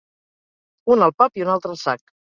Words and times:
Una 0.95 1.05
al 1.09 1.13
pap 1.23 1.37
i 1.41 1.45
una 1.47 1.55
altra 1.59 1.75
al 1.77 1.83
sac. 1.87 2.07